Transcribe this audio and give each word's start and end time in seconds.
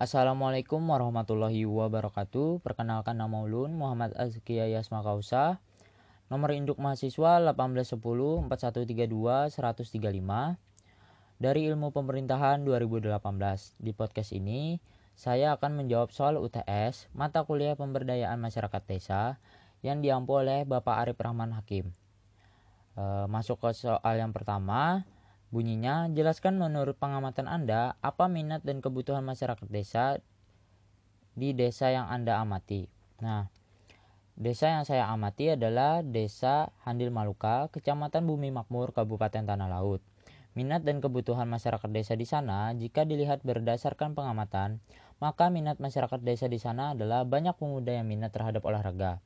Assalamualaikum 0.00 0.80
warahmatullahi 0.80 1.68
wabarakatuh. 1.68 2.64
Perkenalkan 2.64 3.20
nama 3.20 3.44
ulun 3.44 3.76
Muhammad 3.76 4.16
Azkia 4.16 4.64
Yasma 4.64 5.04
Kausa. 5.04 5.60
Nomor 6.32 6.56
induk 6.56 6.80
mahasiswa 6.80 7.36
1810 7.36 8.00
4132 8.48 9.52
135 9.60 10.56
dari 11.36 11.68
Ilmu 11.68 11.92
Pemerintahan 11.92 12.64
2018. 12.64 13.12
Di 13.76 13.92
podcast 13.92 14.32
ini 14.32 14.80
saya 15.12 15.52
akan 15.60 15.84
menjawab 15.84 16.16
soal 16.16 16.40
UTS 16.40 17.12
mata 17.12 17.44
kuliah 17.44 17.76
pemberdayaan 17.76 18.40
masyarakat 18.40 18.80
desa 18.88 19.36
yang 19.84 20.00
diampu 20.00 20.32
oleh 20.32 20.64
Bapak 20.64 20.96
Arif 20.96 21.20
Rahman 21.20 21.52
Hakim. 21.52 21.92
E, 22.96 23.04
masuk 23.28 23.60
ke 23.60 23.76
soal 23.76 24.16
yang 24.16 24.32
pertama, 24.32 25.04
Bunyinya, 25.50 26.06
jelaskan 26.14 26.62
menurut 26.62 26.94
pengamatan 26.94 27.50
Anda 27.50 27.98
apa 28.06 28.30
minat 28.30 28.62
dan 28.62 28.78
kebutuhan 28.78 29.26
masyarakat 29.26 29.66
desa 29.66 30.22
di 31.34 31.50
desa 31.58 31.90
yang 31.90 32.06
Anda 32.06 32.38
amati. 32.38 32.86
Nah, 33.18 33.50
desa 34.38 34.70
yang 34.70 34.86
saya 34.86 35.10
amati 35.10 35.58
adalah 35.58 36.06
Desa 36.06 36.70
Handil 36.86 37.10
Maluka, 37.10 37.66
Kecamatan 37.74 38.30
Bumi 38.30 38.54
Makmur, 38.54 38.94
Kabupaten 38.94 39.42
Tanah 39.42 39.66
Laut. 39.66 39.98
Minat 40.54 40.86
dan 40.86 41.02
kebutuhan 41.02 41.50
masyarakat 41.50 41.90
desa 41.90 42.14
di 42.14 42.26
sana, 42.30 42.70
jika 42.74 43.02
dilihat 43.02 43.42
berdasarkan 43.42 44.14
pengamatan, 44.14 44.78
maka 45.18 45.50
minat 45.50 45.82
masyarakat 45.82 46.22
desa 46.22 46.46
di 46.46 46.62
sana 46.62 46.94
adalah 46.94 47.26
banyak 47.26 47.58
pemuda 47.58 47.90
yang 47.90 48.06
minat 48.06 48.30
terhadap 48.30 48.62
olahraga. 48.62 49.18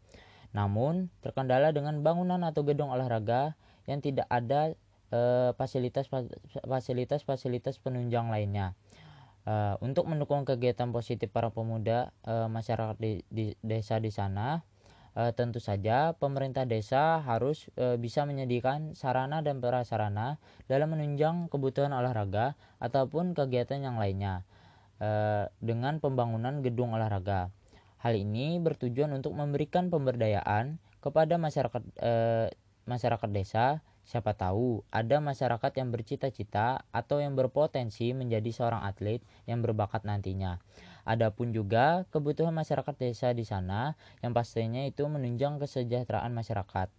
Namun, 0.57 1.13
terkendala 1.21 1.73
dengan 1.73 2.01
bangunan 2.01 2.41
atau 2.45 2.65
gedung 2.65 2.93
olahraga 2.93 3.57
yang 3.85 4.01
tidak 4.01 4.25
ada 4.33 4.73
fasilitas 5.55 6.11
fasilitas 6.67 7.23
fasilitas 7.23 7.79
penunjang 7.79 8.33
lainnya. 8.33 8.75
Uh, 9.45 9.77
untuk 9.85 10.09
mendukung 10.09 10.49
kegiatan 10.49 10.89
positif 10.89 11.29
para 11.29 11.53
pemuda 11.53 12.17
uh, 12.25 12.49
masyarakat 12.49 12.97
di, 12.97 13.21
di 13.29 13.53
desa 13.61 14.01
di 14.01 14.09
sana, 14.09 14.65
uh, 15.21 15.37
tentu 15.37 15.61
saja 15.61 16.17
pemerintah 16.17 16.65
desa 16.65 17.21
harus 17.21 17.69
uh, 17.77 18.01
bisa 18.01 18.25
menyediakan 18.25 18.97
sarana 18.97 19.45
dan 19.45 19.61
prasarana 19.61 20.41
dalam 20.65 20.97
menunjang 20.97 21.53
kebutuhan 21.53 21.93
olahraga 21.93 22.57
ataupun 22.81 23.37
kegiatan 23.37 23.85
yang 23.85 24.01
lainnya 24.01 24.49
uh, 25.05 25.53
dengan 25.61 26.01
pembangunan 26.01 26.61
gedung 26.61 26.97
olahraga. 26.97 27.53
Hal 28.01 28.21
ini 28.21 28.61
bertujuan 28.61 29.13
untuk 29.17 29.33
memberikan 29.33 29.89
pemberdayaan 29.89 30.77
kepada 31.01 31.41
masyarakat 31.41 31.83
uh, 32.01 32.49
masyarakat 32.85 33.31
desa 33.33 33.81
Siapa 34.05 34.37
tahu 34.37 34.85
ada 34.93 35.17
masyarakat 35.17 35.73
yang 35.81 35.89
bercita-cita 35.89 36.85
atau 36.93 37.25
yang 37.25 37.33
berpotensi 37.33 38.13
menjadi 38.13 38.53
seorang 38.53 38.85
atlet 38.85 39.25
yang 39.49 39.65
berbakat 39.65 40.05
nantinya. 40.05 40.61
Adapun 41.09 41.57
juga 41.57 42.05
kebutuhan 42.13 42.53
masyarakat 42.53 42.97
desa 43.01 43.33
di 43.33 43.49
sana 43.49 43.97
yang 44.21 44.37
pastinya 44.37 44.85
itu 44.85 45.09
menunjang 45.09 45.57
kesejahteraan 45.57 46.37
masyarakat. 46.37 46.93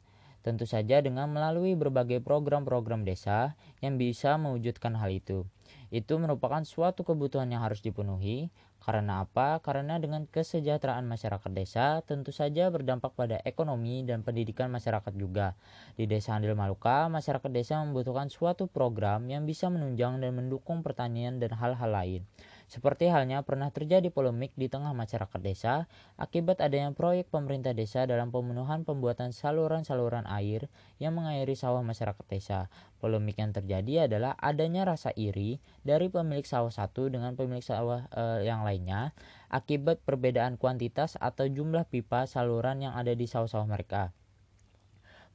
Tentu 0.46 0.66
saja 0.70 1.02
dengan 1.02 1.30
melalui 1.30 1.74
berbagai 1.74 2.22
program-program 2.22 3.02
desa 3.02 3.58
yang 3.82 3.98
bisa 3.98 4.38
mewujudkan 4.38 4.94
hal 4.98 5.10
itu. 5.10 5.46
Itu 5.94 6.18
merupakan 6.22 6.62
suatu 6.64 7.06
kebutuhan 7.06 7.50
yang 7.50 7.66
harus 7.66 7.82
dipenuhi 7.82 8.50
karena 8.86 9.26
apa? 9.26 9.58
Karena 9.66 9.98
dengan 9.98 10.30
kesejahteraan 10.30 11.10
masyarakat 11.10 11.50
desa 11.50 12.06
tentu 12.06 12.30
saja 12.30 12.70
berdampak 12.70 13.18
pada 13.18 13.42
ekonomi 13.42 14.06
dan 14.06 14.22
pendidikan 14.22 14.70
masyarakat 14.70 15.10
juga. 15.18 15.58
Di 15.98 16.06
Desa 16.06 16.38
Andil 16.38 16.54
Maluka, 16.54 17.10
masyarakat 17.10 17.50
desa 17.50 17.82
membutuhkan 17.82 18.30
suatu 18.30 18.70
program 18.70 19.26
yang 19.26 19.50
bisa 19.50 19.74
menunjang 19.74 20.22
dan 20.22 20.38
mendukung 20.38 20.86
pertanian 20.86 21.42
dan 21.42 21.58
hal-hal 21.58 21.90
lain. 21.90 22.22
Seperti 22.66 23.14
halnya 23.14 23.46
pernah 23.46 23.70
terjadi 23.70 24.10
polemik 24.10 24.50
di 24.58 24.66
tengah 24.66 24.90
masyarakat 24.98 25.38
desa 25.38 25.86
akibat 26.18 26.58
adanya 26.66 26.90
proyek 26.98 27.30
pemerintah 27.30 27.78
desa 27.78 28.10
dalam 28.10 28.34
pemenuhan 28.34 28.82
pembuatan 28.82 29.30
saluran-saluran 29.30 30.26
air 30.26 30.66
yang 30.98 31.14
mengairi 31.14 31.54
sawah 31.54 31.86
masyarakat 31.86 32.26
desa. 32.26 32.74
Polemik 32.98 33.38
yang 33.38 33.54
terjadi 33.54 34.10
adalah 34.10 34.34
adanya 34.42 34.82
rasa 34.82 35.14
iri 35.14 35.62
dari 35.86 36.10
pemilik 36.10 36.44
sawah 36.44 36.74
satu 36.74 37.06
dengan 37.06 37.38
pemilik 37.38 37.62
sawah 37.62 38.10
e, 38.10 38.50
yang 38.50 38.66
lainnya 38.66 39.14
akibat 39.54 40.02
perbedaan 40.02 40.58
kuantitas 40.58 41.22
atau 41.22 41.46
jumlah 41.46 41.86
pipa 41.86 42.26
saluran 42.26 42.82
yang 42.82 42.98
ada 42.98 43.14
di 43.14 43.30
sawah-sawah 43.30 43.70
mereka. 43.70 44.10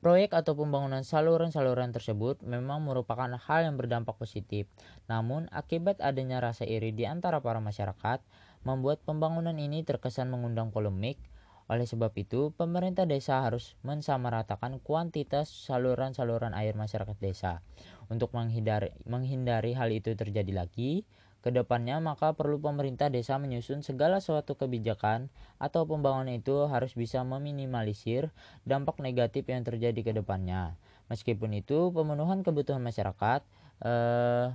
Proyek 0.00 0.32
atau 0.32 0.56
pembangunan 0.56 1.04
saluran-saluran 1.04 1.92
tersebut 1.92 2.40
memang 2.40 2.80
merupakan 2.80 3.36
hal 3.36 3.68
yang 3.68 3.76
berdampak 3.76 4.16
positif. 4.16 4.64
Namun, 5.12 5.44
akibat 5.52 6.00
adanya 6.00 6.40
rasa 6.40 6.64
iri 6.64 6.88
di 6.88 7.04
antara 7.04 7.36
para 7.44 7.60
masyarakat, 7.60 8.24
membuat 8.64 9.04
pembangunan 9.04 9.52
ini 9.52 9.84
terkesan 9.84 10.32
mengundang 10.32 10.72
polemik. 10.72 11.20
Oleh 11.68 11.84
sebab 11.84 12.16
itu, 12.16 12.48
pemerintah 12.56 13.04
desa 13.04 13.44
harus 13.44 13.76
mensamaratakan 13.84 14.80
kuantitas 14.80 15.52
saluran-saluran 15.68 16.56
air 16.56 16.72
masyarakat 16.72 17.20
desa. 17.20 17.60
Untuk 18.08 18.32
menghindari, 18.32 18.96
menghindari 19.04 19.76
hal 19.76 19.92
itu 19.92 20.16
terjadi 20.16 20.64
lagi, 20.64 21.04
Ke 21.40 21.48
depannya 21.48 21.96
maka 22.04 22.36
perlu 22.36 22.60
pemerintah 22.60 23.08
desa 23.08 23.40
menyusun 23.40 23.80
segala 23.80 24.20
suatu 24.20 24.60
kebijakan 24.60 25.32
atau 25.56 25.88
pembangunan 25.88 26.28
itu 26.36 26.68
harus 26.68 26.92
bisa 26.92 27.24
meminimalisir 27.24 28.28
dampak 28.68 29.00
negatif 29.00 29.48
yang 29.48 29.64
terjadi 29.64 30.00
ke 30.04 30.12
depannya. 30.12 30.76
Meskipun 31.08 31.56
itu 31.56 31.90
pemenuhan 31.96 32.44
kebutuhan 32.44 32.84
masyarakat 32.84 33.40
eh, 33.80 34.52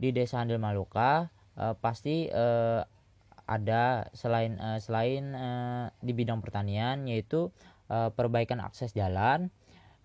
di 0.00 0.08
desa 0.16 0.40
Handel 0.40 0.64
Maluka 0.64 1.28
eh, 1.60 1.76
pasti 1.76 2.32
eh, 2.32 2.80
ada 3.46 4.10
selain 4.16 4.58
eh, 4.58 4.80
selain 4.80 5.24
eh, 5.36 5.86
di 6.00 6.12
bidang 6.16 6.40
pertanian 6.40 7.04
yaitu 7.04 7.52
eh, 7.92 8.10
perbaikan 8.16 8.64
akses 8.64 8.96
jalan, 8.96 9.52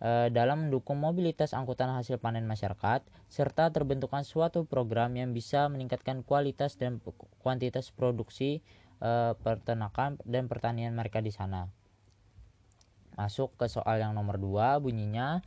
dalam 0.01 0.65
mendukung 0.65 0.97
mobilitas 0.97 1.53
angkutan 1.53 1.93
hasil 1.93 2.17
panen 2.17 2.49
masyarakat 2.49 3.05
serta 3.29 3.69
terbentukkan 3.69 4.25
suatu 4.25 4.65
program 4.65 5.13
yang 5.13 5.29
bisa 5.29 5.69
meningkatkan 5.69 6.25
kualitas 6.25 6.73
dan 6.73 6.97
kuantitas 7.37 7.93
produksi 7.93 8.65
uh, 9.01 9.37
peternakan 9.41 10.17
dan 10.25 10.49
pertanian 10.49 10.97
mereka 10.97 11.19
di 11.19 11.33
sana. 11.33 11.69
Masuk 13.13 13.53
ke 13.59 13.69
soal 13.69 14.01
yang 14.01 14.17
nomor 14.17 14.41
dua 14.41 14.81
bunyinya 14.81 15.43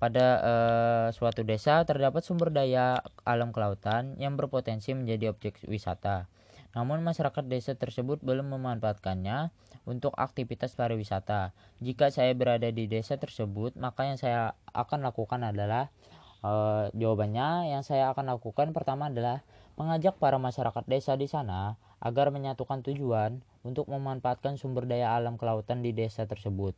pada 0.00 0.26
uh, 0.40 1.06
suatu 1.14 1.44
desa 1.44 1.82
terdapat 1.84 2.24
sumber 2.24 2.50
daya 2.50 3.02
alam 3.22 3.52
kelautan 3.52 4.16
yang 4.16 4.40
berpotensi 4.40 4.94
menjadi 4.96 5.30
objek 5.30 5.62
wisata. 5.66 6.32
Namun 6.72 7.04
masyarakat 7.04 7.44
desa 7.44 7.76
tersebut 7.76 8.24
belum 8.24 8.48
memanfaatkannya 8.56 9.52
untuk 9.84 10.16
aktivitas 10.16 10.72
pariwisata. 10.72 11.52
Jika 11.84 12.08
saya 12.08 12.32
berada 12.32 12.68
di 12.72 12.88
desa 12.88 13.20
tersebut, 13.20 13.76
maka 13.76 14.08
yang 14.08 14.16
saya 14.16 14.56
akan 14.72 15.04
lakukan 15.04 15.44
adalah 15.44 15.92
uh, 16.40 16.88
jawabannya 16.96 17.76
yang 17.76 17.84
saya 17.84 18.08
akan 18.12 18.32
lakukan 18.36 18.72
pertama 18.72 19.12
adalah 19.12 19.44
mengajak 19.76 20.16
para 20.20 20.36
masyarakat 20.36 20.84
desa 20.88 21.16
di 21.16 21.28
sana 21.28 21.80
agar 22.02 22.34
menyatukan 22.34 22.82
tujuan 22.82 23.40
untuk 23.62 23.86
memanfaatkan 23.88 24.58
sumber 24.58 24.84
daya 24.90 25.14
alam 25.14 25.38
kelautan 25.38 25.80
di 25.80 25.94
desa 25.94 26.26
tersebut. 26.26 26.74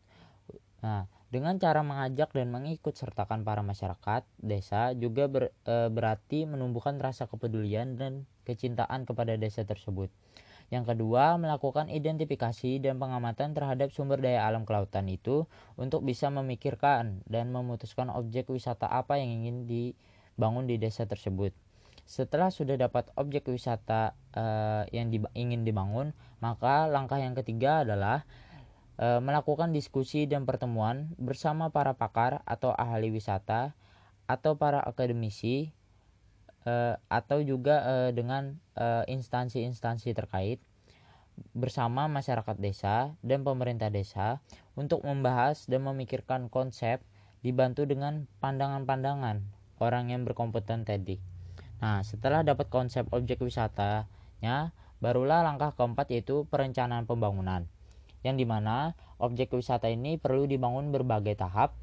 Nah, 0.84 1.08
dengan 1.32 1.56
cara 1.56 1.80
mengajak 1.80 2.36
dan 2.36 2.52
mengikut 2.52 2.92
sertakan 2.92 3.40
para 3.40 3.64
masyarakat 3.64 4.28
desa 4.36 4.92
juga 4.92 5.32
ber, 5.32 5.56
e, 5.64 5.88
berarti 5.88 6.44
menumbuhkan 6.44 7.00
rasa 7.00 7.24
kepedulian 7.24 7.96
dan 7.96 8.28
kecintaan 8.44 9.08
kepada 9.08 9.40
desa 9.40 9.64
tersebut. 9.64 10.12
Yang 10.68 10.92
kedua, 10.92 11.40
melakukan 11.40 11.88
identifikasi 11.88 12.84
dan 12.84 13.00
pengamatan 13.00 13.56
terhadap 13.56 13.96
sumber 13.96 14.20
daya 14.20 14.44
alam 14.44 14.68
kelautan 14.68 15.08
itu 15.08 15.48
untuk 15.80 16.04
bisa 16.04 16.28
memikirkan 16.28 17.24
dan 17.24 17.48
memutuskan 17.48 18.12
objek 18.12 18.52
wisata 18.52 18.88
apa 18.88 19.16
yang 19.16 19.44
ingin 19.44 19.56
dibangun 19.64 20.68
di 20.68 20.76
desa 20.76 21.08
tersebut. 21.08 21.56
Setelah 22.04 22.52
sudah 22.52 22.76
dapat 22.76 23.08
objek 23.16 23.48
wisata 23.48 24.12
uh, 24.36 24.84
yang 24.92 25.08
di, 25.08 25.24
ingin 25.32 25.64
dibangun, 25.64 26.12
maka 26.44 26.84
langkah 26.84 27.16
yang 27.16 27.32
ketiga 27.32 27.80
adalah 27.80 28.28
uh, 28.98 29.20
melakukan 29.22 29.70
diskusi 29.70 30.26
dan 30.26 30.46
pertemuan 30.46 31.12
bersama 31.18 31.70
para 31.70 31.94
pakar 31.94 32.42
atau 32.44 32.74
ahli 32.74 33.10
wisata 33.10 33.74
atau 34.24 34.56
para 34.56 34.80
akademisi 34.80 35.74
uh, 36.64 36.96
atau 37.12 37.44
juga 37.44 37.84
uh, 37.84 38.10
dengan 38.10 38.58
instansi-instansi 39.06 40.18
terkait 40.18 40.58
bersama 41.54 42.10
masyarakat 42.10 42.58
desa 42.58 43.14
dan 43.22 43.46
pemerintah 43.46 43.86
desa 43.86 44.42
untuk 44.74 45.06
membahas 45.06 45.66
dan 45.70 45.86
memikirkan 45.86 46.50
konsep 46.50 46.98
dibantu 47.46 47.86
dengan 47.86 48.26
pandangan-pandangan 48.42 49.46
orang 49.78 50.10
yang 50.10 50.26
berkompeten 50.26 50.82
tadi. 50.82 51.22
Nah, 51.82 52.02
setelah 52.02 52.42
dapat 52.42 52.70
konsep 52.70 53.04
objek 53.12 53.42
wisatanya, 53.42 54.72
barulah 54.98 55.44
langkah 55.44 55.76
keempat 55.76 56.08
yaitu 56.14 56.48
perencanaan 56.48 57.04
pembangunan. 57.04 57.68
Yang 58.24 58.36
di 58.42 58.46
mana 58.48 58.96
objek 59.20 59.52
wisata 59.52 59.92
ini 59.92 60.16
perlu 60.16 60.48
dibangun 60.48 60.90
berbagai 60.90 61.36
tahap 61.38 61.76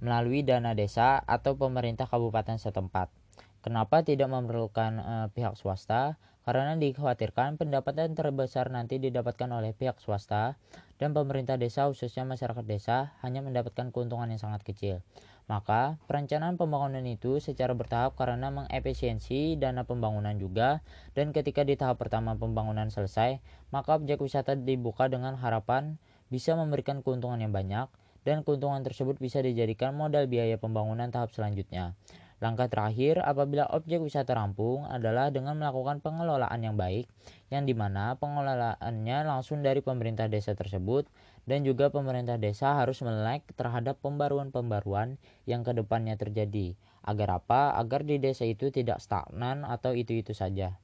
melalui 0.00 0.40
dana 0.40 0.72
desa 0.72 1.20
atau 1.28 1.58
pemerintah 1.60 2.08
kabupaten 2.08 2.56
setempat. 2.56 3.12
Kenapa 3.60 4.00
tidak 4.00 4.32
memerlukan 4.32 4.92
uh, 4.96 5.26
pihak 5.36 5.60
swasta? 5.60 6.16
Karena 6.40 6.72
dikhawatirkan 6.72 7.60
pendapatan 7.60 8.16
terbesar 8.16 8.72
nanti 8.72 8.96
didapatkan 8.96 9.52
oleh 9.52 9.76
pihak 9.76 10.00
swasta 10.00 10.56
dan 10.96 11.12
pemerintah 11.12 11.60
desa 11.60 11.84
khususnya 11.84 12.24
masyarakat 12.24 12.64
desa 12.64 13.12
hanya 13.20 13.44
mendapatkan 13.44 13.92
keuntungan 13.92 14.32
yang 14.32 14.40
sangat 14.40 14.64
kecil. 14.64 15.04
Maka 15.50 15.98
perencanaan 16.06 16.54
pembangunan 16.54 17.02
itu 17.02 17.42
secara 17.42 17.74
bertahap 17.74 18.14
karena 18.14 18.54
mengefisiensi 18.54 19.58
dana 19.58 19.82
pembangunan 19.82 20.38
juga 20.38 20.78
dan 21.18 21.34
ketika 21.34 21.66
di 21.66 21.74
tahap 21.74 21.98
pertama 21.98 22.38
pembangunan 22.38 22.86
selesai, 22.86 23.42
maka 23.74 23.98
objek 23.98 24.22
wisata 24.22 24.54
dibuka 24.54 25.10
dengan 25.10 25.34
harapan 25.34 25.98
bisa 26.30 26.54
memberikan 26.54 27.02
keuntungan 27.02 27.42
yang 27.42 27.50
banyak 27.50 27.90
dan 28.22 28.46
keuntungan 28.46 28.86
tersebut 28.86 29.18
bisa 29.18 29.42
dijadikan 29.42 29.90
modal 29.90 30.30
biaya 30.30 30.54
pembangunan 30.54 31.10
tahap 31.10 31.34
selanjutnya. 31.34 31.98
Langkah 32.40 32.72
terakhir 32.72 33.20
apabila 33.20 33.68
objek 33.68 34.00
wisata 34.00 34.32
rampung 34.32 34.88
adalah 34.88 35.28
dengan 35.28 35.60
melakukan 35.60 36.00
pengelolaan 36.00 36.62
yang 36.64 36.72
baik, 36.78 37.04
yang 37.52 37.68
di 37.68 37.76
mana 37.76 38.16
pengelolaannya 38.16 39.28
langsung 39.28 39.60
dari 39.60 39.84
pemerintah 39.84 40.24
desa 40.24 40.56
tersebut 40.56 41.04
dan 41.48 41.64
juga 41.64 41.88
pemerintah 41.88 42.36
desa 42.36 42.76
harus 42.76 43.00
melek 43.04 43.44
terhadap 43.54 44.00
pembaruan-pembaruan 44.04 45.20
yang 45.44 45.62
ke 45.62 45.72
depannya 45.76 46.16
terjadi. 46.16 46.76
Agar 47.00 47.40
apa? 47.40 47.76
Agar 47.80 48.04
di 48.04 48.20
desa 48.20 48.44
itu 48.44 48.68
tidak 48.68 49.00
stagnan 49.00 49.64
atau 49.64 49.96
itu-itu 49.96 50.36
saja. 50.36 50.76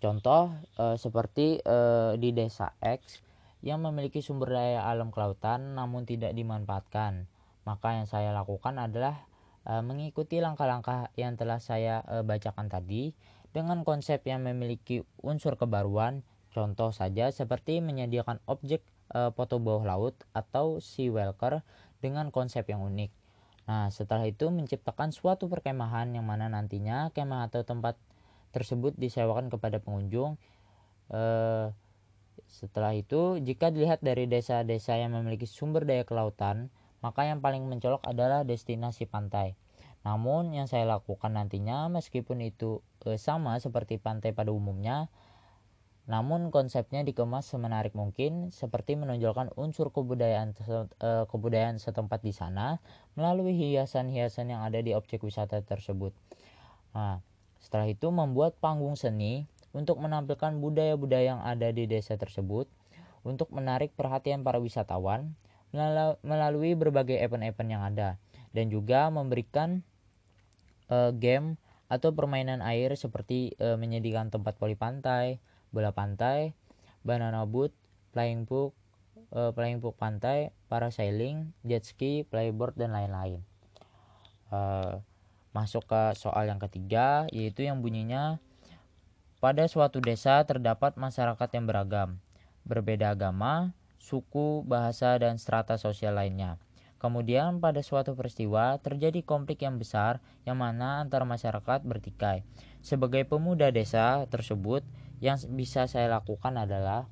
Contoh 0.00 0.52
e, 0.76 0.96
seperti 0.96 1.60
e, 1.60 1.78
di 2.16 2.32
desa 2.32 2.76
X 2.80 3.24
yang 3.60 3.84
memiliki 3.84 4.24
sumber 4.24 4.56
daya 4.56 4.88
alam 4.88 5.12
kelautan 5.12 5.76
namun 5.76 6.08
tidak 6.08 6.32
dimanfaatkan. 6.32 7.28
Maka 7.68 8.00
yang 8.00 8.08
saya 8.08 8.32
lakukan 8.32 8.80
adalah 8.80 9.30
Eh, 9.68 9.84
mengikuti 9.84 10.40
langkah-langkah 10.40 11.12
yang 11.20 11.36
telah 11.36 11.60
saya 11.60 12.00
uh, 12.08 12.24
bacakan 12.24 12.72
tadi 12.72 13.12
dengan 13.52 13.84
konsep 13.84 14.24
yang 14.24 14.40
memiliki 14.40 15.04
unsur 15.20 15.60
kebaruan, 15.60 16.24
contoh 16.50 16.90
saja 16.90 17.30
seperti 17.30 17.78
menyediakan 17.82 18.42
objek 18.50 18.82
uh, 19.14 19.30
foto 19.34 19.58
bawah 19.62 19.86
laut 19.86 20.14
atau 20.34 20.82
sea 20.82 21.10
walker 21.10 21.62
dengan 22.02 22.28
konsep 22.34 22.66
yang 22.66 22.82
unik. 22.82 23.10
Nah, 23.70 23.86
setelah 23.94 24.26
itu 24.26 24.50
menciptakan 24.50 25.14
suatu 25.14 25.46
perkemahan 25.46 26.10
yang 26.10 26.26
mana 26.26 26.50
nantinya 26.50 27.14
kemah 27.14 27.46
atau 27.46 27.62
tempat 27.62 27.94
tersebut 28.50 28.98
disewakan 28.98 29.46
kepada 29.46 29.78
pengunjung. 29.78 30.34
Uh, 31.06 31.70
setelah 32.50 32.98
itu, 32.98 33.38
jika 33.38 33.70
dilihat 33.70 34.02
dari 34.02 34.26
desa-desa 34.26 34.98
yang 34.98 35.14
memiliki 35.14 35.46
sumber 35.46 35.86
daya 35.86 36.02
kelautan, 36.02 36.66
maka 36.98 37.30
yang 37.30 37.38
paling 37.38 37.62
mencolok 37.70 38.02
adalah 38.04 38.42
destinasi 38.42 39.06
pantai. 39.06 39.54
Namun 40.02 40.56
yang 40.56 40.66
saya 40.66 40.88
lakukan 40.88 41.36
nantinya 41.36 41.86
meskipun 41.92 42.40
itu 42.40 42.80
e, 43.04 43.20
sama 43.20 43.60
seperti 43.60 44.00
pantai 44.00 44.32
pada 44.32 44.48
umumnya, 44.52 45.12
namun 46.10 46.50
konsepnya 46.50 47.06
dikemas 47.06 47.46
semenarik 47.46 47.94
mungkin 47.94 48.50
seperti 48.50 48.98
menonjolkan 48.98 49.54
unsur 49.54 49.94
kebudayaan 49.94 50.58
e, 50.98 51.10
kebudayaan 51.30 51.78
setempat 51.78 52.26
di 52.26 52.34
sana 52.34 52.82
melalui 53.14 53.54
hiasan-hiasan 53.54 54.50
yang 54.50 54.66
ada 54.66 54.82
di 54.82 54.90
objek 54.90 55.22
wisata 55.22 55.62
tersebut. 55.62 56.10
Nah, 56.98 57.22
setelah 57.62 57.86
itu 57.86 58.10
membuat 58.10 58.58
panggung 58.58 58.98
seni 58.98 59.46
untuk 59.70 60.02
menampilkan 60.02 60.58
budaya-budaya 60.58 61.38
yang 61.38 61.42
ada 61.46 61.70
di 61.70 61.86
desa 61.86 62.18
tersebut 62.18 62.66
untuk 63.22 63.54
menarik 63.54 63.94
perhatian 63.94 64.42
para 64.42 64.58
wisatawan 64.58 65.38
melalui 66.26 66.74
berbagai 66.74 67.22
event-event 67.22 67.70
yang 67.70 67.86
ada 67.86 68.18
dan 68.50 68.66
juga 68.66 69.06
memberikan 69.14 69.86
uh, 70.90 71.14
game 71.14 71.54
atau 71.86 72.10
permainan 72.10 72.58
air 72.66 72.98
seperti 72.98 73.54
uh, 73.62 73.78
menyediakan 73.78 74.34
tempat 74.34 74.58
poli 74.58 74.74
pantai, 74.74 75.38
bola 75.70 75.94
pantai, 75.94 76.54
banana 77.02 77.46
boat, 77.46 77.74
flying 78.12 78.44
book, 78.46 78.74
uh, 79.34 79.50
flying 79.54 79.78
book 79.78 79.96
pantai, 79.96 80.50
parasailing, 80.70 81.54
jet 81.66 81.86
ski, 81.86 82.26
playboard 82.26 82.74
dan 82.78 82.94
lain-lain. 82.94 83.42
Uh, 84.50 84.98
masuk 85.50 85.86
ke 85.86 86.14
soal 86.14 86.46
yang 86.46 86.62
ketiga 86.62 87.26
yaitu 87.34 87.66
yang 87.66 87.82
bunyinya 87.82 88.38
pada 89.42 89.66
suatu 89.66 89.98
desa 89.98 90.44
terdapat 90.44 91.00
masyarakat 91.00 91.48
yang 91.56 91.64
beragam, 91.64 92.08
berbeda 92.68 93.16
agama, 93.16 93.72
suku, 93.96 94.60
bahasa, 94.68 95.16
dan 95.16 95.40
strata 95.40 95.80
sosial 95.80 96.20
lainnya. 96.20 96.60
Kemudian 97.00 97.64
pada 97.64 97.80
suatu 97.80 98.12
peristiwa 98.12 98.76
terjadi 98.76 99.24
konflik 99.24 99.64
yang 99.64 99.80
besar 99.80 100.20
yang 100.44 100.60
mana 100.60 101.00
antara 101.00 101.24
masyarakat 101.24 101.80
bertikai. 101.80 102.44
Sebagai 102.84 103.24
pemuda 103.24 103.72
desa 103.72 104.28
tersebut 104.28 104.84
yang 105.20 105.36
bisa 105.54 105.84
saya 105.86 106.08
lakukan 106.08 106.56
adalah 106.56 107.08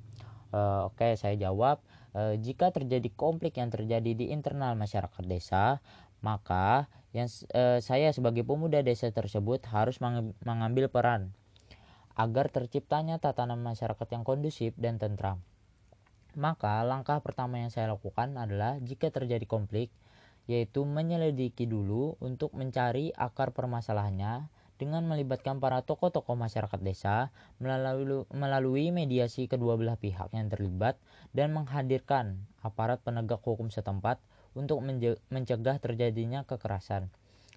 uh, 0.52 0.88
oke 0.88 0.96
okay, 0.96 1.14
saya 1.14 1.36
jawab 1.36 1.84
uh, 2.16 2.34
jika 2.40 2.72
terjadi 2.72 3.08
konflik 3.12 3.60
yang 3.60 3.68
terjadi 3.68 4.16
di 4.16 4.32
internal 4.32 4.74
masyarakat 4.74 5.24
desa 5.28 5.84
maka 6.24 6.90
yang 7.14 7.30
uh, 7.54 7.78
saya 7.80 8.10
sebagai 8.10 8.42
pemuda 8.44 8.82
desa 8.82 9.08
tersebut 9.08 9.64
harus 9.70 10.00
mengambil 10.44 10.90
peran 10.90 11.32
agar 12.18 12.50
terciptanya 12.50 13.22
tatanan 13.22 13.62
masyarakat 13.62 14.08
yang 14.10 14.26
kondusif 14.26 14.74
dan 14.74 14.98
tentram. 14.98 15.38
Maka 16.34 16.82
langkah 16.82 17.22
pertama 17.22 17.62
yang 17.62 17.70
saya 17.70 17.94
lakukan 17.94 18.34
adalah 18.34 18.82
jika 18.82 19.14
terjadi 19.14 19.46
konflik, 19.46 19.94
yaitu 20.50 20.82
menyelidiki 20.82 21.70
dulu 21.70 22.18
untuk 22.18 22.50
mencari 22.58 23.14
akar 23.14 23.54
permasalahannya 23.54 24.50
dengan 24.78 25.04
melibatkan 25.04 25.58
para 25.58 25.82
tokoh-tokoh 25.82 26.38
masyarakat 26.38 26.80
desa 26.80 27.34
melalui, 27.58 28.24
melalui 28.30 28.94
mediasi 28.94 29.50
kedua 29.50 29.74
belah 29.74 29.98
pihak 29.98 30.30
yang 30.32 30.46
terlibat 30.48 30.94
dan 31.34 31.50
menghadirkan 31.52 32.46
aparat 32.62 33.02
penegak 33.02 33.42
hukum 33.42 33.68
setempat 33.74 34.22
untuk 34.54 34.80
mencegah 35.28 35.76
terjadinya 35.82 36.46
kekerasan. 36.46 37.10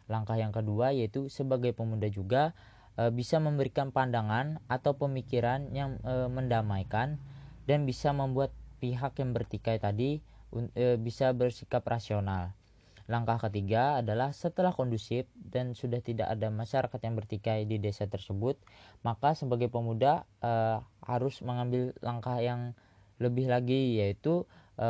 Langkah 0.10 0.36
yang 0.36 0.52
kedua 0.52 0.92
yaitu 0.92 1.30
sebagai 1.30 1.72
pemuda 1.72 2.10
juga 2.10 2.58
e, 2.98 3.08
bisa 3.14 3.38
memberikan 3.38 3.94
pandangan 3.94 4.60
atau 4.68 4.98
pemikiran 4.98 5.72
yang 5.72 6.02
e, 6.04 6.28
mendamaikan 6.28 7.22
dan 7.70 7.86
bisa 7.86 8.12
membuat 8.12 8.52
pihak 8.82 9.16
yang 9.22 9.32
bertikai 9.32 9.78
tadi 9.78 10.20
e, 10.76 10.98
bisa 10.98 11.32
bersikap 11.32 11.86
rasional. 11.86 12.52
Langkah 13.10 13.42
ketiga 13.50 14.04
adalah 14.04 14.36
setelah 14.36 14.74
kondusif 14.76 15.26
dan 15.34 15.74
sudah 15.74 16.02
tidak 16.02 16.30
ada 16.30 16.52
masyarakat 16.54 17.00
yang 17.02 17.16
bertikai 17.18 17.66
di 17.66 17.82
desa 17.82 18.06
tersebut, 18.06 18.60
maka 19.02 19.34
sebagai 19.34 19.70
pemuda 19.72 20.28
e, 20.42 20.82
harus 21.06 21.42
mengambil 21.42 21.96
langkah 22.04 22.38
yang 22.38 22.78
lebih 23.18 23.50
lagi 23.50 24.02
yaitu 24.02 24.46
e, 24.78 24.90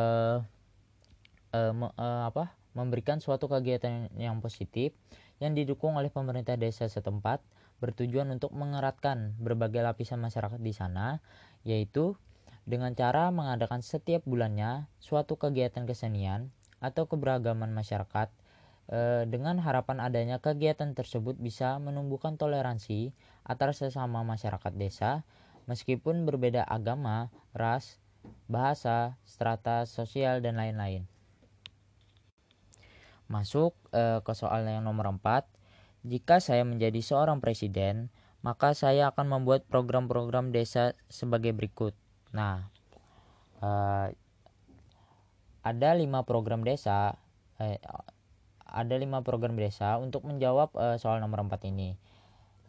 e, 1.55 1.59
me, 1.71 1.87
e, 1.95 2.07
apa 2.27 2.55
memberikan 2.71 3.19
suatu 3.19 3.51
kegiatan 3.51 4.07
yang 4.15 4.39
positif 4.39 4.95
yang 5.43 5.51
didukung 5.51 5.99
oleh 5.99 6.07
pemerintah 6.07 6.55
desa 6.55 6.87
setempat 6.87 7.43
bertujuan 7.83 8.29
untuk 8.31 8.53
mengeratkan 8.53 9.35
berbagai 9.41 9.83
lapisan 9.83 10.21
masyarakat 10.21 10.61
di 10.61 10.71
sana 10.71 11.19
yaitu 11.67 12.15
dengan 12.63 12.93
cara 12.93 13.33
mengadakan 13.33 13.81
setiap 13.81 14.21
bulannya 14.23 14.85
suatu 15.01 15.35
kegiatan 15.35 15.83
kesenian 15.89 16.53
atau 16.81 17.05
keberagaman 17.05 17.69
masyarakat 17.71 18.33
e, 18.89 19.29
dengan 19.29 19.61
harapan 19.61 20.01
adanya 20.01 20.41
kegiatan 20.41 20.91
tersebut 20.97 21.37
bisa 21.37 21.77
menumbuhkan 21.77 22.35
toleransi 22.35 23.13
antara 23.45 23.71
sesama 23.71 24.25
masyarakat 24.25 24.73
desa 24.75 25.23
meskipun 25.69 26.25
berbeda 26.25 26.65
agama, 26.65 27.29
ras, 27.53 28.01
bahasa, 28.49 29.15
strata 29.23 29.85
sosial 29.85 30.41
dan 30.41 30.57
lain-lain. 30.57 31.05
Masuk 33.29 33.77
e, 33.93 34.19
ke 34.25 34.33
soal 34.35 34.67
yang 34.67 34.83
nomor 34.83 35.07
4. 35.07 35.47
Jika 36.01 36.41
saya 36.41 36.65
menjadi 36.65 36.97
seorang 36.99 37.39
presiden, 37.39 38.09
maka 38.41 38.73
saya 38.73 39.13
akan 39.13 39.39
membuat 39.39 39.69
program-program 39.69 40.49
desa 40.49 40.97
sebagai 41.13 41.53
berikut. 41.53 41.93
Nah, 42.33 42.73
uh, 43.61 44.09
ada 45.61 45.93
lima 45.93 46.25
program 46.25 46.65
desa, 46.65 47.17
eh, 47.61 47.77
ada 48.65 48.95
lima 48.97 49.21
program 49.21 49.59
desa 49.59 49.99
untuk 49.99 50.23
menjawab 50.23 50.71
uh, 50.79 50.95
soal 50.95 51.19
nomor 51.19 51.43
empat 51.43 51.67
ini. 51.67 51.99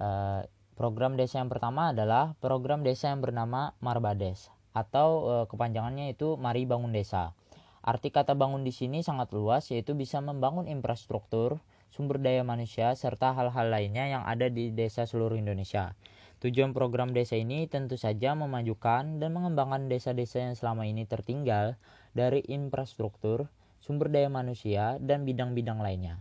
Uh, 0.03 0.43
program 0.75 1.15
desa 1.15 1.39
yang 1.39 1.49
pertama 1.49 1.95
adalah 1.95 2.35
program 2.43 2.83
desa 2.83 3.15
yang 3.15 3.23
bernama 3.23 3.79
Marbades 3.79 4.51
atau 4.75 5.09
uh, 5.31 5.45
kepanjangannya 5.47 6.13
itu 6.13 6.35
Mari 6.35 6.67
Bangun 6.67 6.91
Desa. 6.91 7.39
Arti 7.83 8.15
kata 8.15 8.39
bangun 8.39 8.63
di 8.63 8.71
sini 8.71 9.03
sangat 9.03 9.35
luas 9.35 9.67
yaitu 9.75 9.95
bisa 9.99 10.23
membangun 10.23 10.71
infrastruktur, 10.71 11.59
sumber 11.91 12.23
daya 12.23 12.47
manusia 12.47 12.95
serta 12.95 13.35
hal-hal 13.35 13.75
lainnya 13.75 14.07
yang 14.07 14.23
ada 14.23 14.47
di 14.47 14.71
desa 14.71 15.03
seluruh 15.03 15.35
Indonesia. 15.35 15.99
Tujuan 16.43 16.75
program 16.75 17.15
desa 17.15 17.39
ini 17.39 17.71
tentu 17.71 17.95
saja 17.95 18.35
memajukan 18.35 19.23
dan 19.23 19.31
mengembangkan 19.31 19.87
desa-desa 19.87 20.43
yang 20.43 20.55
selama 20.59 20.91
ini 20.91 21.07
tertinggal 21.07 21.79
dari 22.13 22.45
infrastruktur, 22.49 23.49
sumber 23.81 24.13
daya 24.13 24.29
manusia, 24.29 25.01
dan 25.01 25.25
bidang-bidang 25.25 25.81
lainnya. 25.81 26.21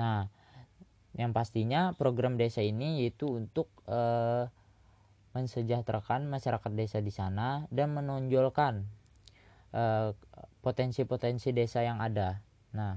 Nah, 0.00 0.28
yang 1.16 1.32
pastinya 1.32 1.96
program 1.96 2.36
desa 2.36 2.60
ini 2.60 3.04
yaitu 3.04 3.28
untuk 3.28 3.72
uh, 3.88 4.48
mensejahterakan 5.32 6.28
masyarakat 6.28 6.72
desa 6.72 7.00
di 7.04 7.12
sana 7.12 7.68
dan 7.68 7.92
menonjolkan 7.92 8.88
potensi-potensi 10.64 11.52
desa 11.52 11.84
yang 11.84 12.00
ada. 12.00 12.40
Nah, 12.72 12.96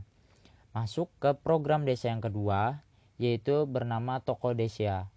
masuk 0.72 1.12
ke 1.20 1.36
program 1.36 1.84
desa 1.84 2.08
yang 2.08 2.24
kedua 2.24 2.80
yaitu 3.20 3.68
bernama 3.68 4.24
Toko 4.24 4.56
Desa 4.56 5.12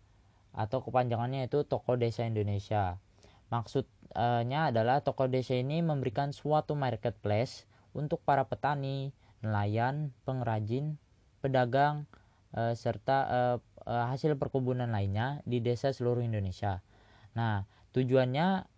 atau 0.51 0.83
kepanjangannya 0.83 1.47
itu 1.47 1.63
Toko 1.63 1.95
Desa 1.95 2.27
Indonesia. 2.27 2.99
Maksudnya 4.13 4.69
adalah 4.69 5.01
Toko 5.01 5.25
Desa 5.33 5.57
ini 5.57 5.81
memberikan 5.81 6.37
suatu 6.37 6.77
marketplace 6.77 7.65
untuk 7.97 8.21
para 8.21 8.45
petani, 8.45 9.17
nelayan, 9.41 10.13
pengrajin, 10.29 11.01
pedagang, 11.41 12.05
e, 12.53 12.77
serta 12.77 13.19
e, 13.25 13.41
e, 13.89 13.95
hasil 14.13 14.37
perkebunan 14.37 14.93
lainnya 14.93 15.41
di 15.49 15.65
desa 15.65 15.89
seluruh 15.89 16.21
Indonesia. 16.21 16.85
Nah, 17.33 17.65
tujuannya 17.97 18.69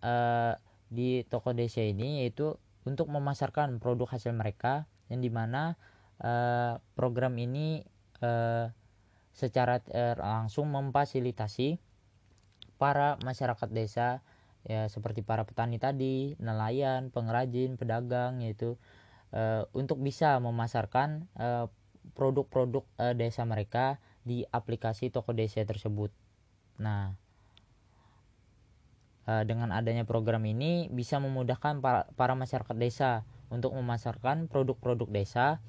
di 0.87 1.27
toko 1.27 1.51
desa 1.51 1.83
ini 1.83 2.23
yaitu 2.23 2.55
untuk 2.87 3.11
memasarkan 3.11 3.83
produk 3.83 4.15
hasil 4.15 4.31
mereka 4.31 4.87
yang 5.11 5.19
di 5.19 5.27
mana 5.27 5.75
program 6.95 7.35
ini 7.35 7.83
secara 9.35 9.83
langsung 10.15 10.71
memfasilitasi 10.71 11.83
para 12.79 13.19
masyarakat 13.23 13.69
desa 13.75 14.23
ya 14.65 14.89
seperti 14.89 15.21
para 15.21 15.45
petani 15.45 15.77
tadi, 15.77 16.33
nelayan, 16.41 17.13
pengrajin, 17.13 17.77
pedagang 17.77 18.41
yaitu 18.41 18.81
e, 19.29 19.63
untuk 19.77 20.01
bisa 20.01 20.41
memasarkan 20.41 21.29
e, 21.37 21.69
produk-produk 22.17 22.85
e, 22.97 23.05
desa 23.13 23.45
mereka 23.45 24.01
di 24.25 24.41
aplikasi 24.49 25.13
toko 25.13 25.37
desa 25.37 25.61
tersebut. 25.61 26.09
Nah, 26.81 27.13
e, 29.29 29.33
dengan 29.45 29.69
adanya 29.69 30.03
program 30.03 30.41
ini 30.49 30.89
bisa 30.89 31.21
memudahkan 31.21 31.79
para, 31.79 32.09
para 32.17 32.33
masyarakat 32.33 32.75
desa 32.77 33.21
untuk 33.53 33.77
memasarkan 33.77 34.49
produk-produk 34.49 35.09
desa 35.13 35.61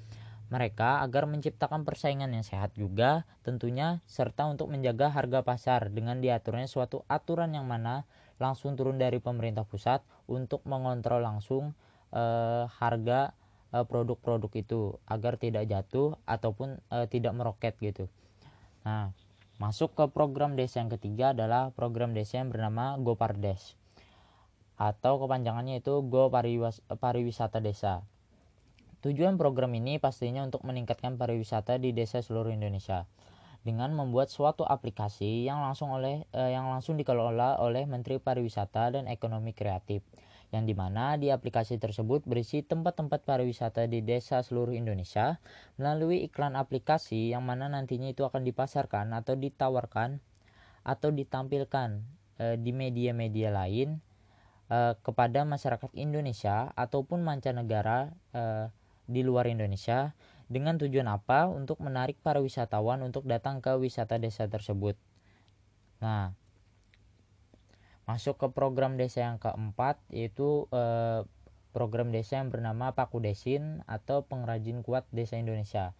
mereka 0.46 1.02
agar 1.02 1.26
menciptakan 1.26 1.82
persaingan 1.82 2.30
yang 2.30 2.46
sehat 2.46 2.70
juga 2.78 3.26
tentunya 3.42 3.98
serta 4.06 4.46
untuk 4.46 4.70
menjaga 4.70 5.10
harga 5.10 5.42
pasar 5.42 5.90
dengan 5.90 6.22
diaturnya 6.22 6.70
suatu 6.70 7.02
aturan 7.10 7.50
yang 7.58 7.66
mana 7.66 8.06
langsung 8.36 8.76
turun 8.76 9.00
dari 9.00 9.18
pemerintah 9.18 9.64
pusat 9.64 10.04
untuk 10.28 10.64
mengontrol 10.68 11.24
langsung 11.24 11.72
eh, 12.12 12.64
harga 12.68 13.32
eh, 13.72 13.84
produk-produk 13.84 14.52
itu 14.56 14.80
agar 15.08 15.40
tidak 15.40 15.68
jatuh 15.68 16.20
ataupun 16.28 16.80
eh, 16.92 17.06
tidak 17.08 17.32
meroket 17.32 17.74
gitu. 17.80 18.06
Nah, 18.84 19.10
masuk 19.56 19.96
ke 19.96 20.04
program 20.12 20.54
desa 20.54 20.84
yang 20.84 20.92
ketiga 20.92 21.32
adalah 21.32 21.72
program 21.72 22.12
desa 22.12 22.44
yang 22.44 22.52
bernama 22.52 23.00
Gopardes 23.00 23.74
atau 24.76 25.16
kepanjangannya 25.16 25.80
itu 25.80 26.04
Go 26.04 26.28
Pariwisata 26.28 27.64
Desa. 27.64 28.04
Tujuan 29.00 29.40
program 29.40 29.72
ini 29.72 29.96
pastinya 29.96 30.44
untuk 30.44 30.64
meningkatkan 30.68 31.16
pariwisata 31.16 31.80
di 31.80 31.96
desa 31.96 32.20
seluruh 32.20 32.52
Indonesia 32.52 33.08
dengan 33.66 33.90
membuat 33.90 34.30
suatu 34.30 34.62
aplikasi 34.62 35.42
yang 35.42 35.58
langsung 35.58 35.90
oleh 35.90 36.23
eh, 36.30 36.54
yang 36.54 36.70
langsung 36.70 36.94
dikelola 36.94 37.58
oleh 37.58 37.82
Menteri 37.90 38.23
Pariwisata 38.23 38.94
dan 38.94 39.11
Ekonomi 39.11 39.50
Kreatif 39.50 40.06
yang 40.54 40.62
di 40.62 40.78
mana 40.78 41.18
di 41.18 41.35
aplikasi 41.35 41.75
tersebut 41.82 42.23
berisi 42.23 42.62
tempat-tempat 42.62 43.26
pariwisata 43.26 43.90
di 43.90 44.06
desa 44.06 44.46
seluruh 44.46 44.78
Indonesia 44.78 45.42
melalui 45.75 46.23
iklan 46.30 46.54
aplikasi 46.54 47.35
yang 47.35 47.42
mana 47.42 47.66
nantinya 47.66 48.06
itu 48.06 48.23
akan 48.23 48.46
dipasarkan 48.46 49.11
atau 49.11 49.35
ditawarkan 49.35 50.23
atau 50.87 51.11
ditampilkan 51.11 52.06
eh, 52.38 52.56
di 52.62 52.70
media-media 52.70 53.50
lain 53.50 53.99
eh, 54.70 54.94
kepada 55.02 55.42
masyarakat 55.42 55.90
Indonesia 55.99 56.70
ataupun 56.78 57.26
mancanegara 57.26 58.14
eh, 58.30 58.70
di 59.06 59.23
luar 59.26 59.50
Indonesia 59.50 60.14
dengan 60.46 60.78
tujuan 60.78 61.10
apa? 61.10 61.50
Untuk 61.50 61.82
menarik 61.82 62.18
para 62.22 62.38
wisatawan 62.38 63.02
untuk 63.02 63.26
datang 63.26 63.58
ke 63.58 63.74
wisata 63.74 64.18
desa 64.18 64.46
tersebut. 64.46 64.94
Nah, 65.98 66.34
masuk 68.06 68.38
ke 68.38 68.46
program 68.54 68.94
desa 68.94 69.26
yang 69.26 69.42
keempat 69.42 69.98
yaitu 70.14 70.70
eh, 70.70 71.26
program 71.74 72.08
desa 72.14 72.40
yang 72.40 72.48
bernama 72.48 72.96
Paku 72.96 73.20
Desin 73.20 73.84
atau 73.84 74.24
Pengrajin 74.24 74.80
Kuat 74.80 75.04
Desa 75.12 75.36
Indonesia. 75.36 75.92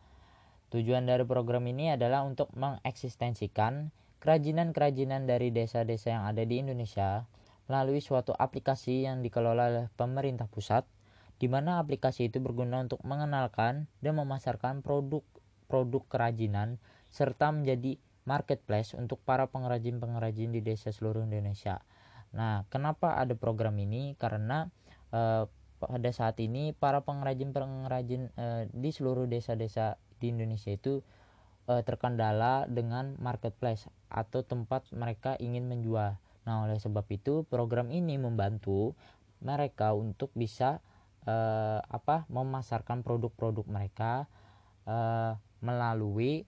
Tujuan 0.72 1.04
dari 1.04 1.22
program 1.28 1.68
ini 1.68 1.92
adalah 1.92 2.24
untuk 2.24 2.48
mengeksistensikan 2.56 3.92
kerajinan-kerajinan 4.24 5.28
dari 5.28 5.52
desa-desa 5.52 6.16
yang 6.16 6.24
ada 6.24 6.42
di 6.42 6.58
Indonesia 6.58 7.28
melalui 7.68 8.00
suatu 8.00 8.32
aplikasi 8.32 9.04
yang 9.04 9.20
dikelola 9.20 9.64
oleh 9.68 9.86
pemerintah 9.94 10.48
pusat 10.48 10.88
di 11.36 11.46
mana 11.52 11.82
aplikasi 11.82 12.32
itu 12.32 12.40
berguna 12.40 12.80
untuk 12.80 13.00
mengenalkan 13.04 13.88
dan 14.00 14.12
memasarkan 14.16 14.80
produk-produk 14.80 16.02
kerajinan 16.08 16.80
serta 17.12 17.52
menjadi 17.52 18.00
marketplace 18.26 18.92
untuk 18.98 19.22
para 19.22 19.46
pengrajin-pengrajin 19.46 20.50
di 20.50 20.60
desa 20.60 20.90
seluruh 20.90 21.22
Indonesia. 21.22 21.80
Nah, 22.34 22.66
kenapa 22.68 23.16
ada 23.16 23.38
program 23.38 23.78
ini? 23.78 24.18
Karena 24.18 24.66
eh, 25.14 25.46
pada 25.76 26.10
saat 26.10 26.40
ini 26.42 26.74
para 26.74 27.04
pengrajin-pengrajin 27.04 28.22
eh, 28.34 28.62
di 28.72 28.90
seluruh 28.90 29.30
desa-desa 29.30 30.00
di 30.18 30.34
Indonesia 30.34 30.74
itu 30.74 31.04
eh, 31.70 31.82
terkendala 31.86 32.66
dengan 32.66 33.14
marketplace 33.22 33.86
atau 34.10 34.42
tempat 34.42 34.90
mereka 34.90 35.38
ingin 35.38 35.70
menjual. 35.70 36.18
Nah, 36.46 36.66
oleh 36.66 36.82
sebab 36.82 37.06
itu 37.14 37.46
program 37.46 37.94
ini 37.94 38.18
membantu 38.18 38.98
mereka 39.42 39.92
untuk 39.94 40.34
bisa 40.34 40.82
eh, 41.26 41.80
apa 41.83 42.25
memasarkan 42.30 43.02
produk-produk 43.02 43.66
mereka 43.66 44.30
eh, 44.87 45.35
melalui 45.61 46.47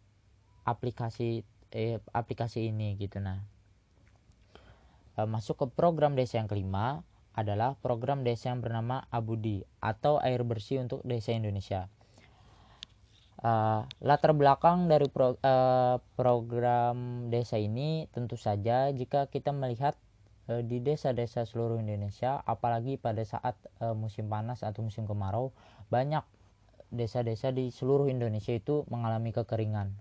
aplikasi 0.64 1.42
eh, 1.74 1.98
aplikasi 2.14 2.70
ini 2.70 2.94
gitu 2.96 3.18
nah 3.18 3.42
eh, 5.18 5.28
masuk 5.28 5.60
ke 5.60 5.66
program 5.74 6.14
desa 6.14 6.38
yang 6.38 6.48
kelima 6.48 7.02
adalah 7.38 7.78
program 7.78 8.26
desa 8.26 8.50
yang 8.50 8.58
bernama 8.58 9.06
Abudi 9.14 9.62
atau 9.78 10.18
air 10.18 10.42
bersih 10.42 10.82
untuk 10.82 11.06
desa 11.06 11.30
Indonesia. 11.30 11.86
Uh, 13.38 13.86
latar 14.02 14.34
belakang 14.34 14.90
dari 14.90 15.06
pro, 15.06 15.38
uh, 15.38 16.02
program 16.18 17.30
desa 17.30 17.54
ini 17.54 18.10
tentu 18.10 18.34
saja 18.34 18.90
jika 18.90 19.30
kita 19.30 19.54
melihat 19.54 19.94
Eh, 20.48 20.64
di 20.64 20.80
desa-desa 20.80 21.44
seluruh 21.44 21.76
Indonesia 21.76 22.40
apalagi 22.48 22.96
pada 22.96 23.20
saat 23.20 23.52
e, 23.84 23.92
musim 23.92 24.32
panas 24.32 24.64
atau 24.64 24.80
musim 24.80 25.04
kemarau 25.04 25.52
banyak 25.92 26.24
desa-desa 26.88 27.52
di 27.52 27.68
seluruh 27.68 28.08
Indonesia 28.08 28.56
itu 28.56 28.88
mengalami 28.88 29.36
kekeringan. 29.36 29.92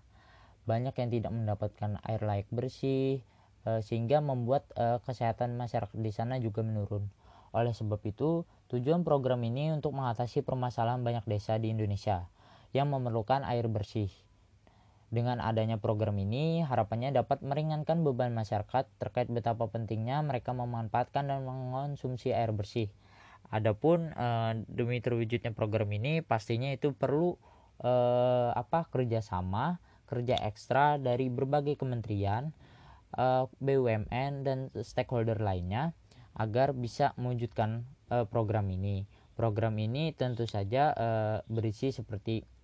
Banyak 0.63 0.95
yang 0.95 1.09
tidak 1.11 1.31
mendapatkan 1.35 1.99
air 1.99 2.23
layak 2.23 2.47
bersih 2.47 3.19
e, 3.67 3.71
sehingga 3.83 4.23
membuat 4.23 4.71
e, 4.79 5.03
kesehatan 5.03 5.59
masyarakat 5.59 5.99
di 5.99 6.15
sana 6.15 6.39
juga 6.39 6.63
menurun. 6.63 7.11
Oleh 7.51 7.75
sebab 7.75 7.99
itu 8.07 8.47
tujuan 8.71 9.03
program 9.03 9.43
ini 9.43 9.75
untuk 9.75 9.91
mengatasi 9.99 10.47
permasalahan 10.47 11.03
banyak 11.03 11.27
desa 11.27 11.59
di 11.59 11.75
Indonesia 11.75 12.23
yang 12.71 12.87
memerlukan 12.87 13.43
air 13.43 13.67
bersih 13.67 14.07
dengan 15.07 15.39
adanya 15.39 15.79
program 15.79 16.19
ini, 16.19 16.67
harapannya 16.67 17.15
dapat 17.15 17.39
meringankan 17.39 18.03
beban 18.03 18.35
masyarakat 18.35 18.91
terkait 18.99 19.31
betapa 19.31 19.71
pentingnya 19.71 20.19
mereka 20.19 20.51
memanfaatkan 20.51 21.31
dan 21.31 21.47
mengonsumsi 21.47 22.35
air 22.35 22.51
bersih. 22.51 22.91
Adapun 23.47 24.11
e, 24.11 24.27
demi 24.67 24.99
terwujudnya 24.99 25.55
program 25.55 25.87
ini, 25.95 26.19
pastinya 26.19 26.67
itu 26.67 26.91
perlu 26.91 27.39
e, 27.79 27.91
apa 28.51 28.91
kerjasama, 28.91 29.79
kerja 30.11 30.35
ekstra 30.43 30.99
dari 30.99 31.31
berbagai 31.31 31.79
kementerian, 31.79 32.51
e, 33.15 33.23
eh, 33.23 33.43
BUMN 33.63 34.43
dan 34.43 34.67
stakeholder 34.83 35.39
lainnya 35.39 35.95
agar 36.35 36.75
bisa 36.75 37.15
mewujudkan 37.15 37.87
e, 38.11 38.27
program 38.27 38.67
ini. 38.67 39.07
Program 39.39 39.79
ini 39.79 40.11
tentu 40.11 40.43
saja 40.43 40.91
e, 40.91 41.07
berisi 41.47 41.95
seperti 41.95 42.56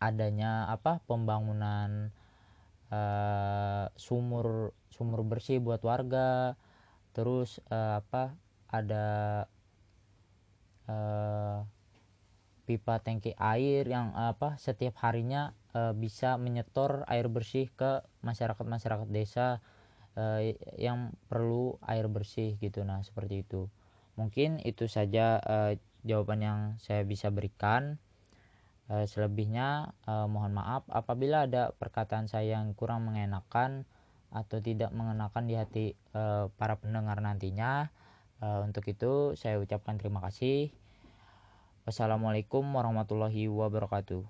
adanya 0.00 0.66
apa 0.72 1.04
pembangunan 1.04 2.10
uh, 2.90 3.86
sumur 3.94 4.72
sumur 4.90 5.22
bersih 5.22 5.62
buat 5.62 5.84
warga. 5.84 6.56
Terus 7.12 7.60
uh, 7.68 8.00
apa 8.02 8.34
ada 8.70 9.06
uh, 10.88 11.62
pipa 12.64 13.02
tangki 13.02 13.34
air 13.34 13.82
yang 13.86 14.14
apa 14.14 14.54
setiap 14.56 14.94
harinya 15.02 15.52
uh, 15.74 15.90
bisa 15.90 16.38
menyetor 16.38 17.02
air 17.10 17.26
bersih 17.26 17.66
ke 17.74 18.06
masyarakat 18.22 18.62
masyarakat 18.62 19.08
desa 19.10 19.58
uh, 20.14 20.40
yang 20.78 21.14
perlu 21.26 21.82
air 21.82 22.06
bersih 22.06 22.54
gitu. 22.62 22.86
Nah 22.86 23.02
seperti 23.02 23.42
itu. 23.42 23.66
Mungkin 24.14 24.62
itu 24.62 24.86
saja 24.86 25.40
uh, 25.42 25.72
jawaban 26.06 26.40
yang 26.44 26.60
saya 26.78 27.02
bisa 27.02 27.28
berikan 27.28 27.98
selebihnya 29.06 29.94
uh, 30.10 30.26
mohon 30.26 30.50
maaf 30.50 30.82
apabila 30.90 31.46
ada 31.46 31.70
perkataan 31.78 32.26
saya 32.26 32.58
yang 32.58 32.74
kurang 32.74 33.06
mengenakan 33.06 33.86
atau 34.30 34.58
tidak 34.62 34.90
mengenakan 34.94 35.46
di 35.46 35.54
hati 35.54 35.86
uh, 36.14 36.50
para 36.58 36.78
pendengar 36.78 37.18
nantinya. 37.22 37.90
Uh, 38.40 38.64
untuk 38.64 38.88
itu 38.88 39.36
saya 39.36 39.60
ucapkan 39.60 40.00
terima 40.00 40.18
kasih. 40.24 40.72
Wassalamualaikum 41.84 42.64
warahmatullahi 42.64 43.46
wabarakatuh. 43.46 44.22